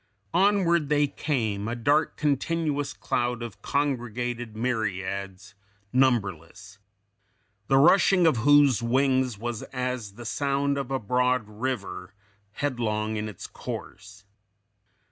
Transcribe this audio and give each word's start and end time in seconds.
"Onward 0.33 0.89
they 0.89 1.05
came, 1.05 1.67
a 1.67 1.75
dark, 1.75 2.17
continuous 2.17 2.91
cloud 2.91 3.43
of 3.43 3.61
congregated 3.61 4.55
myriads, 4.55 5.53
numberless. 5.93 6.79
The 7.67 7.77
rushing 7.77 8.25
of 8.25 8.37
whose 8.37 8.81
wings 8.81 9.37
was 9.37 9.61
as 9.61 10.13
the 10.13 10.25
sound 10.25 10.79
of 10.79 10.89
a 10.89 10.97
broad 10.97 11.47
river, 11.47 12.15
headlong 12.53 13.15
in 13.15 13.29
its 13.29 13.45
course. 13.45 14.23